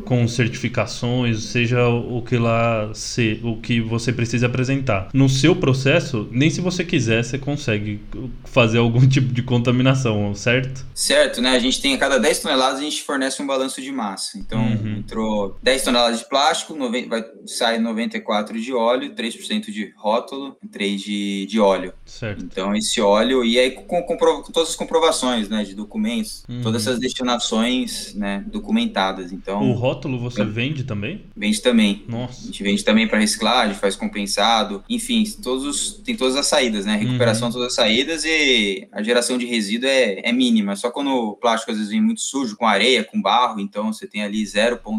[0.09, 5.09] com certificações, seja o que lá ser, o que você precisa apresentar.
[5.13, 7.99] No seu processo, nem se você quiser, você consegue
[8.45, 10.83] fazer algum tipo de contaminação, certo?
[10.95, 11.51] Certo, né?
[11.51, 14.37] A gente tem a cada 10 toneladas a gente fornece um balanço de massa.
[14.37, 14.98] Então, Uhum.
[15.13, 21.01] Entrou 10 toneladas de plástico, noven- vai, sai 94 de óleo, 3% de rótulo, 3
[21.01, 21.93] de, de óleo.
[22.05, 22.43] Certo.
[22.45, 26.61] Então, esse óleo, e aí com, compro- com todas as comprovações, né, de documentos, Uhum.
[26.61, 29.31] todas essas destinações, né, documentadas.
[29.31, 31.25] O Então, rótulo você vende também?
[31.35, 32.03] vende também.
[32.07, 32.45] A Nossa.
[32.45, 36.95] gente vende também para reciclagem, faz compensado, enfim, todos os- tem todas as saídas, né?
[36.97, 37.53] Recuperação, Uhum.
[37.53, 40.75] todas as saídas e a geração de resíduo é, é mínima.
[40.75, 44.05] Só quando o plástico às vezes vem muito sujo, com areia, com barro, então você
[44.05, 44.41] tem ali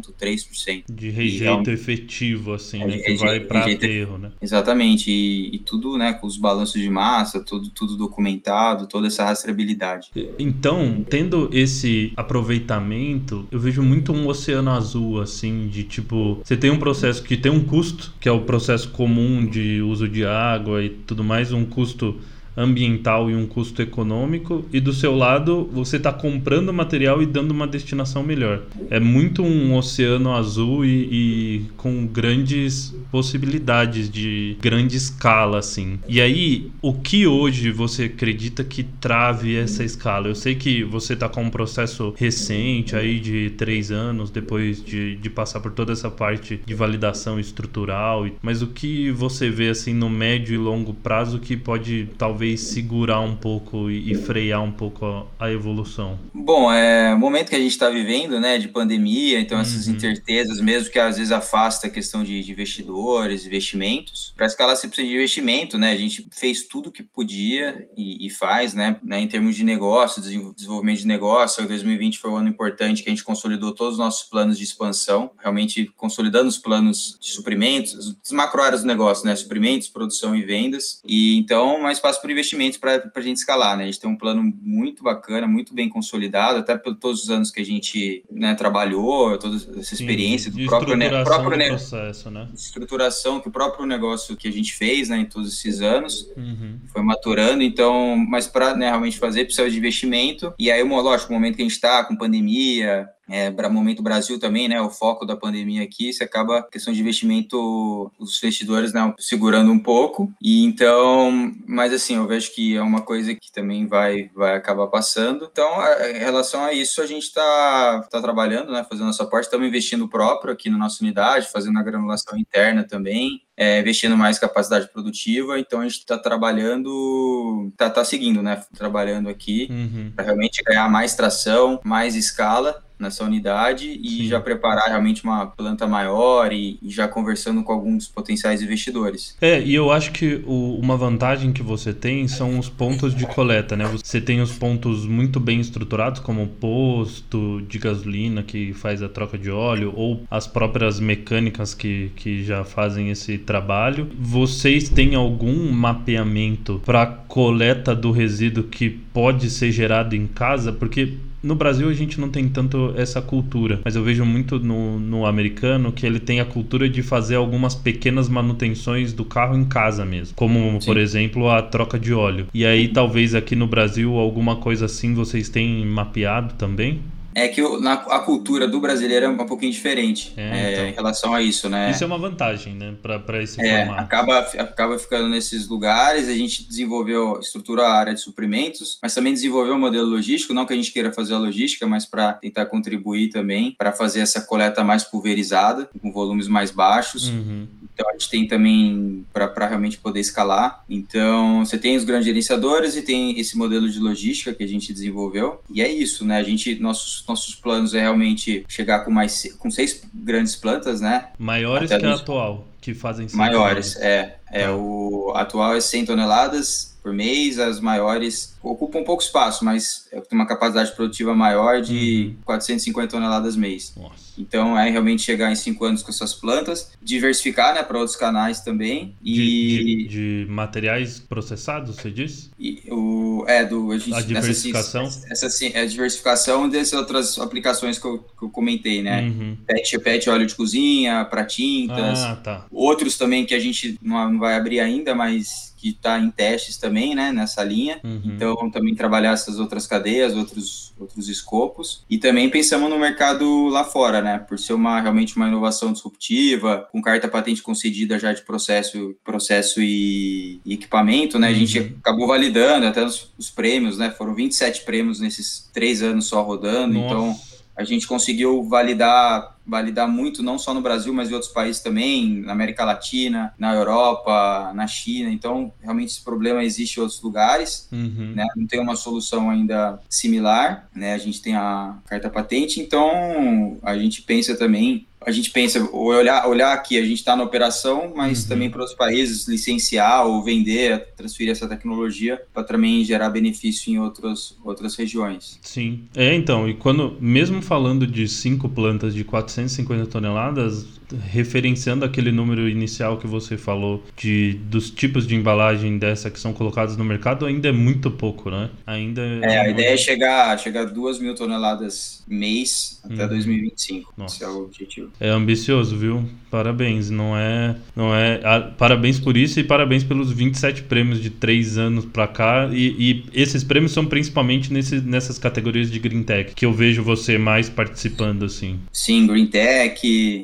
[0.01, 0.85] 0,3%.
[0.91, 2.99] De rejeito realmente- efetivo, assim, É, né?
[2.99, 4.33] Que vai para rejeito- aterro, né?
[4.41, 9.25] Exatamente, e, e tudo, né, com os balanços de massa, tudo, tudo documentado, toda essa
[9.25, 10.09] rastreabilidade.
[10.39, 16.71] Então, tendo esse aproveitamento, eu vejo muito um oceano azul, assim, de tipo, você tem
[16.71, 20.83] um processo que tem um custo, que é o processo comum de uso de água
[20.83, 22.17] e tudo mais, um custo
[22.57, 27.53] ambiental e um custo econômico, e do seu lado você está comprando material e dando
[27.53, 28.63] uma destinação melhor.
[28.91, 35.99] É muito um oceano azul e, e, com grandes possibilidades de grande escala, assim.
[36.09, 40.29] E aí, o que hoje você acredita que trave essa escala?
[40.29, 45.17] Eu sei que você está com um processo recente aí de três anos depois de,
[45.17, 49.95] de passar por toda essa parte de validação estrutural, mas o que você vê assim
[49.95, 54.73] no médio e longo prazo que pode talvez segurar um pouco e, e frear um
[54.73, 56.19] pouco a, a, evolução?
[56.35, 59.95] Bom, é o momento que a gente está vivendo, né, de pandemia, então essas uhum.
[59.95, 64.89] incertezas, mesmo que às vezes afasta a questão de, de investidores, investimentos, para escalar você
[64.89, 65.93] precisa de investimento, né?
[65.93, 70.23] A gente fez tudo que podia e, e faz, né, né, em termos de negócio,
[70.23, 71.67] desenvolvimento de negócio.
[71.67, 75.31] 2020 foi um ano importante que a gente consolidou todos os nossos planos de expansão,
[75.39, 80.43] realmente consolidando os planos de suprimentos, os macro áreas do negócio, né, suprimentos, produção e
[80.43, 81.01] vendas.
[81.07, 83.85] E então mais espaço para investimentos para a gente escalar, né?
[83.85, 87.51] A gente tem um plano muito bacana, muito bem consolidado, até por todos os anos
[87.51, 92.31] que a gente né, trabalhou, toda essa experiência Sim, do próprio, ne próprio ne processo,
[92.31, 92.49] né?
[92.55, 96.79] Estruturação que o próprio negócio que a gente fez, né, em todos esses anos, uhum.
[96.93, 97.63] foi maturando.
[97.63, 100.55] Então, mas para né, realmente fazer precisa de investimento.
[100.59, 104.69] E aí, lógico, o momento que a gente está com pandemia, é, momento Brasil também,
[104.69, 109.71] né, o foco da pandemia aqui, você acaba, questão de investimento, os investidores, né, segurando
[109.71, 114.31] um pouco, e então, mas assim, eu vejo que é uma coisa que também vai,
[114.35, 115.71] vai acabar passando, então,
[116.15, 119.67] em relação a isso, a gente está tá trabalhando, né, fazendo a nossa parte, estamos
[119.67, 124.89] investindo próprio aqui na nossa unidade, fazendo a granulação interna também, é, investindo mais capacidade
[124.89, 130.13] produtiva, então a gente está trabalhando, está tá seguindo, né, trabalhando aqui, uhum.
[130.17, 134.29] para realmente ganhar mais tração, mais escala, nessa unidade e Sim.
[134.29, 139.37] já preparar realmente uma planta maior e, e, já conversando com alguns potenciais investidores.
[139.41, 143.27] É, e eu acho que o, uma vantagem que você tem são os pontos de
[143.27, 143.87] coleta, né?
[143.87, 149.09] Você tem os pontos muito bem estruturados, como o posto de gasolina que faz a
[149.09, 154.07] troca de óleo ou as próprias mecânicas que, que já fazem esse trabalho.
[154.17, 160.73] Vocês têm algum mapeamento para coleta do resíduo que pode ser gerado em casa?
[160.73, 165.01] Porque no Brasil a gente não tem tanto essa cultura, mas eu vejo muito no,
[165.01, 169.65] no americano que ele tem a cultura de fazer algumas pequenas manutenções do carro em
[169.65, 170.87] casa mesmo, como Sim.
[170.87, 172.47] por exemplo a troca de óleo.
[172.55, 177.01] E aí talvez aqui no Brasil alguma coisa assim vocês têm mapeado também?
[177.35, 180.87] É que na, a cultura do brasileiro é um pouquinho diferente é, é, então.
[180.87, 181.91] em relação a isso, né?
[181.91, 184.03] Isso é uma vantagem, né, para esse é, formato.
[184.03, 189.33] Acaba, acaba ficando nesses lugares, a gente desenvolveu, estrutura a área de suprimentos, mas também
[189.33, 192.67] desenvolveu um modelo logístico, não que a gente queira fazer a logística, mas para tentar
[192.67, 197.29] contribuir também para fazer essa coleta mais pulverizada, com volumes mais baixos.
[197.29, 197.67] Uhum.
[198.01, 200.83] Então a gente tem também para realmente poder escalar.
[200.89, 204.91] Então você tem os grandes gerenciadores e tem esse modelo de logística que a gente
[204.91, 205.61] desenvolveu.
[205.71, 206.39] E é isso, né?
[206.39, 211.29] A gente nossos nossos planos é realmente chegar com mais com seis grandes plantas, né?
[211.39, 213.97] Maiores Até que a atual, que fazem maiores.
[213.97, 214.75] É, é tá.
[214.75, 220.39] o atual é 100 toneladas por mês, as maiores ocupam um pouco espaço, mas tem
[220.39, 222.43] uma capacidade produtiva maior de uhum.
[222.45, 223.95] 450 toneladas mês.
[223.97, 224.31] Nossa.
[224.39, 228.61] Então é realmente chegar em cinco anos com essas plantas, diversificar né, para outros canais
[228.61, 229.15] também.
[229.23, 229.35] E...
[229.35, 232.51] De, de, de, materiais processados, você disse?
[232.59, 235.05] E o, é, do, a, gente, a diversificação?
[235.05, 239.23] Nessa, essa, essa, é a diversificação dessas outras aplicações que eu, que eu comentei, né?
[239.23, 239.57] Uhum.
[239.67, 242.21] PET, PET, óleo de cozinha, para tintas.
[242.21, 242.67] Ah, tá.
[242.71, 246.77] Outros também que a gente não, não vai abrir ainda, mas que está em testes
[246.77, 247.99] também, né, nessa linha.
[248.05, 248.21] Uhum.
[248.25, 252.05] Então, também trabalhar essas outras cadeias, outros, outros escopos.
[252.09, 256.89] E também pensamos no mercado lá fora, né, por ser uma realmente uma inovação disruptiva,
[256.91, 261.97] com carta patente concedida já de processo, processo e, e equipamento, né, a gente uhum.
[262.01, 266.95] acabou validando até os, os, prêmios, né, foram 27 prêmios nesses três anos só rodando,
[266.95, 267.07] Nossa.
[267.07, 267.50] então
[267.81, 272.41] a gente conseguiu validar validar muito, não só no Brasil, mas em outros países também,
[272.41, 275.31] na América Latina, na Europa, na China.
[275.31, 278.33] Então, realmente esse problema existe em outros lugares, uhum.
[278.35, 278.47] né?
[278.57, 281.15] Não tem uma solução ainda similar, né?
[281.15, 286.47] A gente tem a carta patente, então a gente pensa também a gente pensa, olhar,
[286.47, 288.49] olhar aqui, a gente está na operação, mas uhum.
[288.49, 293.99] também para os países licenciar ou vender, transferir essa tecnologia para também gerar benefício em
[293.99, 295.59] outras, outras regiões.
[295.63, 296.05] Sim.
[296.17, 302.69] É, então, e quando, mesmo falando de cinco plantas de 450 toneladas, referenciando aquele número
[302.69, 307.47] inicial que você falou de dos tipos de embalagem dessa que são colocados no mercado,
[307.47, 308.71] ainda é muito pouco, né?
[308.87, 313.29] Ainda é, a ideia é chegar, chegar a 2 mil toneladas mês até uhum.
[313.29, 314.15] 2025.
[314.17, 314.37] Nossa.
[314.37, 315.11] Esse é o objetivo.
[315.19, 316.25] É ambicioso, viu?
[316.51, 318.41] Parabéns, não é, não é.
[318.43, 322.69] Ah, parabéns por isso e parabéns pelos 27 prêmios de três anos para cá.
[322.73, 327.03] E, e, esses prêmios são principalmente nesse, nessas categorias de Green Tech que eu vejo
[327.03, 328.79] você mais participando assim.
[328.93, 330.01] Sim, Green Tech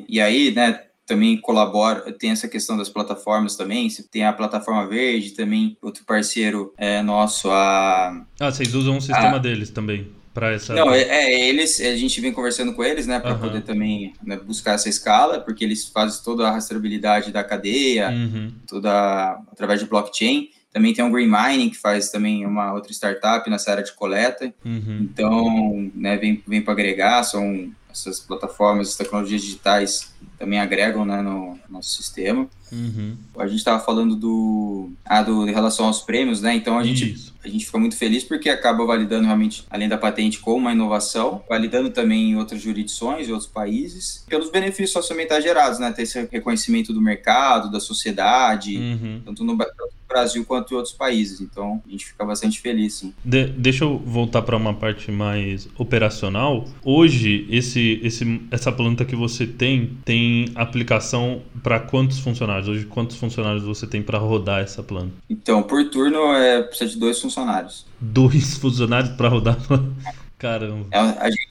[0.07, 0.81] e aí, né?
[1.05, 6.03] também colabora, tem essa questão das plataformas também, você tem a plataforma verde também, outro
[6.03, 8.25] parceiro é nosso, a...
[8.37, 10.11] Ah, vocês usam o sistema a, deles também?
[10.33, 10.75] para essa.
[10.75, 13.39] Não, é, é, eles, a gente vem conversando com eles, né, para uhum.
[13.39, 18.51] poder também né, buscar essa escala, porque eles fazem toda a rastreabilidade da cadeia, uhum.
[18.67, 20.49] toda através de blockchain.
[20.71, 24.53] Também tem o Green Mining, que faz também uma outra startup nessa área de coleta.
[24.63, 24.99] Uhum.
[25.01, 31.21] Então, né, vem, vem para agregar, são essas plataformas, as tecnologias digitais também agregam né,
[31.21, 32.47] no nosso sistema.
[32.71, 33.17] Uhum.
[33.37, 36.53] A gente estava falando do, ah, do em relação aos prêmios, né?
[36.53, 40.39] Então a gente, a gente fica muito feliz porque acaba validando realmente, além da patente,
[40.39, 45.79] como uma inovação, validando também em outras jurisdições, em outros países, pelos benefícios socioambientais gerados,
[45.79, 45.91] né?
[45.91, 49.21] Ter esse reconhecimento do mercado, da sociedade, uhum.
[49.25, 49.55] tanto no
[50.17, 51.41] Brasil quanto em outros países.
[51.41, 52.95] Então a gente fica bastante feliz.
[52.95, 53.13] Sim.
[53.23, 56.65] De, deixa eu voltar para uma parte mais operacional.
[56.83, 62.67] Hoje, esse, esse, essa planta que você tem tem aplicação para quantos funcionários?
[62.67, 65.13] Hoje, quantos funcionários você tem para rodar essa planta?
[65.29, 67.85] Então, por turno, é, precisa de dois funcionários.
[67.99, 69.57] Dois funcionários para rodar?
[70.37, 70.85] Caramba.
[70.91, 71.46] É, a gente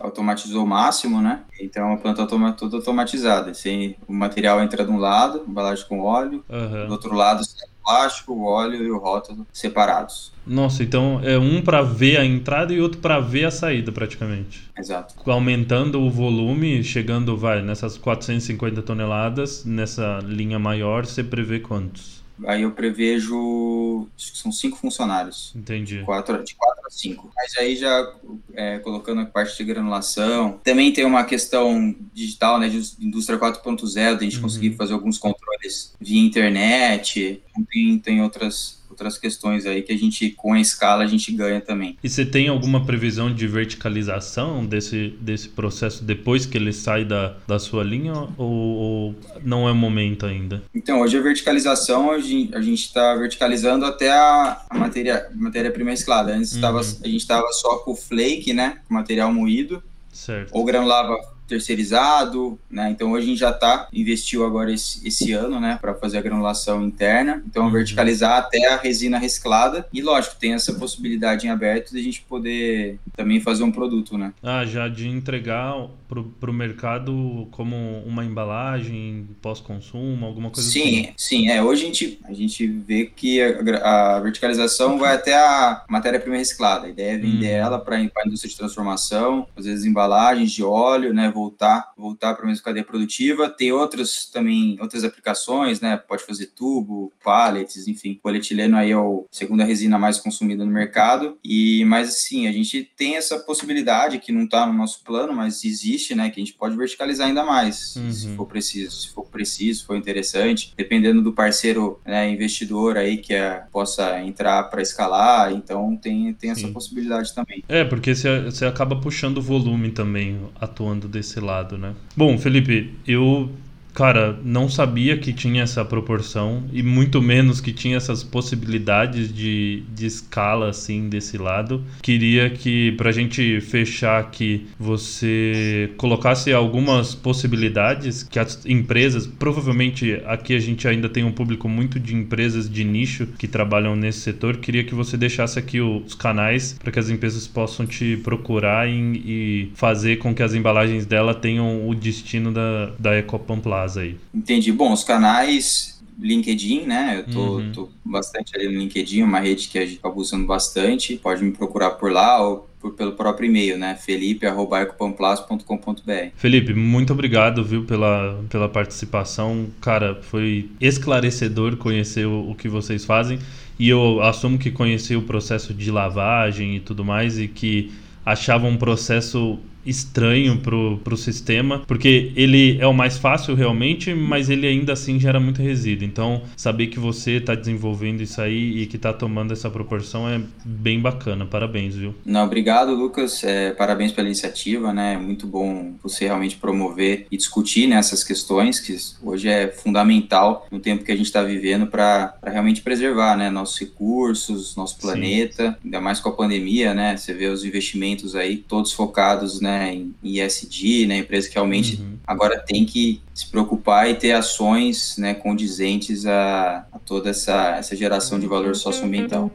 [0.00, 1.42] automatizou o máximo, né?
[1.60, 3.50] Então é uma planta automa toda automatizada.
[3.50, 6.86] Assim, o material entra de um lado, embalagem com óleo, uhum.
[6.86, 10.32] do outro lado o plástico, o óleo e o rótulo separados.
[10.46, 14.70] Nossa, então é um para ver a entrada e outro para ver a saída, praticamente.
[14.76, 15.14] Exato.
[15.30, 22.23] Aumentando o volume, chegando, vai, nessas 450 toneladas, nessa linha maior, você prevê quantos?
[22.46, 24.08] Aí eu prevejo.
[24.16, 25.52] Acho que são cinco funcionários.
[25.54, 25.98] Entendi.
[25.98, 27.30] De quatro, de quatro a cinco.
[27.36, 28.14] Mas aí já
[28.54, 30.60] é, colocando a parte de granulação.
[30.64, 32.68] Também tem uma questão digital, né?
[32.68, 34.42] De indústria 4.0, de a gente uhum.
[34.42, 37.42] conseguir fazer alguns controles via internet.
[37.70, 41.60] Tem, tem outras outras questões aí que a gente, com a escala, a gente ganha
[41.60, 41.98] também.
[42.02, 47.36] E você tem alguma previsão de verticalização desse, desse processo depois que ele sai da,
[47.46, 50.62] da sua linha ou, ou não é o momento ainda?
[50.74, 56.34] Então, hoje a verticalização, a gente está verticalizando até a, a matéria, matéria-prima escalada.
[56.34, 56.60] Antes uhum.
[56.60, 60.50] tava, a gente estava só com o flake, né, com material moído, certo.
[60.52, 62.90] ou granulava terceirizado, né?
[62.90, 66.22] Então hoje a gente já está investiu agora esse, esse ano, né, para fazer a
[66.22, 67.42] granulação interna.
[67.46, 67.70] Então uhum.
[67.70, 72.22] verticalizar até a resina reciclada e lógico tem essa possibilidade em aberto de a gente
[72.22, 74.32] poder também fazer um produto, né?
[74.42, 75.74] Ah, já de entregar
[76.08, 77.76] para o mercado como
[78.06, 81.04] uma embalagem pós-consumo, alguma coisa sim, assim.
[81.04, 81.48] Sim, sim.
[81.48, 86.36] É hoje a gente a gente vê que a, a verticalização vai até a matéria-prima
[86.36, 86.86] reciclada.
[86.86, 87.66] A ideia é vender uhum.
[87.66, 91.30] ela para a indústria de transformação, às vezes embalagens de óleo, né?
[91.34, 93.48] Voltar voltar para a mesma cadeia produtiva.
[93.48, 95.96] Tem outras também, outras aplicações, né?
[95.96, 98.12] Pode fazer tubo, pallets, enfim.
[98.12, 101.38] O polietileno aí é a segunda resina mais consumida no mercado.
[101.42, 105.64] E mas assim, a gente tem essa possibilidade que não está no nosso plano, mas
[105.64, 106.30] existe, né?
[106.30, 108.12] Que a gente pode verticalizar ainda mais, uhum.
[108.12, 113.34] se for preciso, se for preciso, for interessante, dependendo do parceiro, né, investidor aí que
[113.34, 115.52] é, possa entrar para escalar.
[115.52, 117.64] Então tem tem essa possibilidade também.
[117.68, 121.94] É, porque você acaba puxando o volume também atuando desse lado, né?
[122.16, 123.50] Bom, Felipe, eu
[123.94, 129.84] Cara, não sabia que tinha essa proporção e muito menos que tinha essas possibilidades de,
[129.94, 131.82] de escala assim desse lado.
[132.02, 140.54] Queria que, pra gente fechar aqui, você colocasse algumas possibilidades que as empresas, provavelmente aqui
[140.54, 144.56] a gente ainda tem um público muito de empresas de nicho que trabalham nesse setor.
[144.56, 148.92] Queria que você deixasse aqui os canais para que as empresas possam te procurar e,
[149.24, 153.60] e fazer com que as embalagens dela tenham o destino da, da Ecopan
[153.96, 154.16] Aí.
[154.34, 154.72] Entendi.
[154.72, 157.18] Bom, os canais LinkedIn, né?
[157.18, 157.72] Eu tô, uhum.
[157.72, 161.16] tô, bastante ali no LinkedIn, uma rede que a gente acaba usando bastante.
[161.16, 163.94] Pode me procurar por lá ou pelo próprio e-mail, né?
[163.94, 169.68] felipe.ecopamplas.com.br Felipe, muito obrigado, viu, pela, pela participação.
[169.80, 173.38] Cara, foi esclarecedor conhecer o, o que vocês fazem.
[173.78, 177.90] E eu assumo que conheci o processo de lavagem e tudo mais e que
[178.24, 184.50] achava um processo estranho pro, pro sistema, porque ele é o mais fácil realmente, mas
[184.50, 186.06] ele ainda assim gera muito resíduo.
[186.06, 190.40] Então, saber que você está desenvolvendo isso aí e que está tomando essa proporção é
[190.64, 191.44] bem bacana.
[191.46, 192.14] Parabéns, viu?
[192.24, 193.42] Não, obrigado, Lucas.
[193.44, 195.14] É, parabéns pela iniciativa, né?
[195.14, 200.66] É muito bom você realmente promover e discutir nessas né, questões que hoje é fundamental
[200.70, 203.50] no tempo que a gente está vivendo para realmente preservar, né?
[203.50, 205.76] Nossos recursos, nosso planeta, Sim.
[205.84, 207.16] ainda mais com a pandemia, né?
[207.16, 209.73] Você vê os investimentos aí todos focados, né?
[209.78, 212.18] Né, em ESG, né, empresa que realmente uhum.
[212.26, 217.96] agora tem que se preocupar e ter ações, né, condizentes a, a toda essa, essa
[217.96, 219.50] geração de valor socioambiental.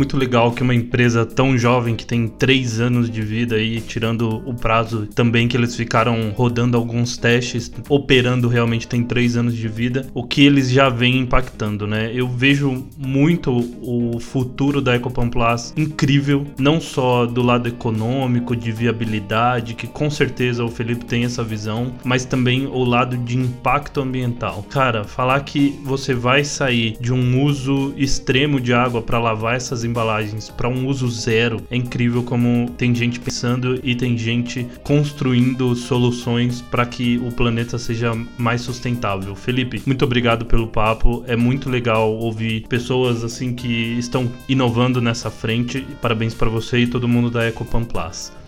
[0.00, 4.42] Muito legal que uma empresa tão jovem, que tem três anos de vida aí, tirando
[4.46, 9.68] o prazo também que eles ficaram rodando alguns testes, operando realmente tem três anos de
[9.68, 12.10] vida, o que eles já vêm impactando, né?
[12.14, 18.72] Eu vejo muito o futuro da Ecopan Plus incrível, não só do lado econômico, de
[18.72, 24.00] viabilidade, que com certeza o Felipe tem essa visão, mas também o lado de impacto
[24.00, 24.64] ambiental.
[24.70, 29.84] Cara, falar que você vai sair de um uso extremo de água para lavar essas
[29.90, 31.60] embalagens para um uso zero.
[31.70, 37.78] É incrível como tem gente pensando e tem gente construindo soluções para que o planeta
[37.78, 39.34] seja mais sustentável.
[39.34, 41.24] Felipe, muito obrigado pelo papo.
[41.26, 45.86] É muito legal ouvir pessoas assim que estão inovando nessa frente.
[46.00, 48.39] Parabéns para você e todo mundo da Ecopan Plus.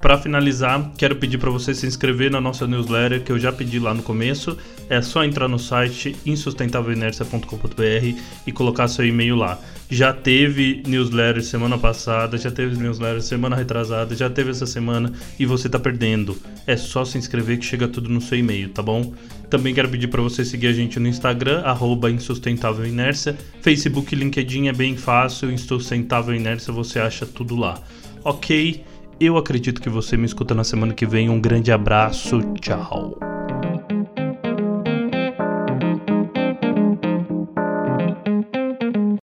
[0.00, 3.78] Para finalizar, quero pedir para você se inscrever na nossa newsletter que eu já pedi
[3.78, 4.56] lá no começo.
[4.88, 9.58] É só entrar no site insustentavelinercia.com.br e colocar seu e-mail lá.
[9.90, 15.44] Já teve newsletter semana passada, já teve newsletter semana retrasada, já teve essa semana e
[15.44, 16.34] você tá perdendo.
[16.66, 19.12] É só se inscrever que chega tudo no seu e-mail, tá bom?
[19.50, 23.36] Também quero pedir para você seguir a gente no Instagram, arroba Insustentável Inércia.
[23.60, 27.78] Facebook LinkedIn é bem fácil, Insustentável Inércia você acha tudo lá.
[28.24, 28.82] Ok?
[29.20, 31.28] Eu acredito que você me escuta na semana que vem.
[31.28, 33.29] Um grande abraço, tchau.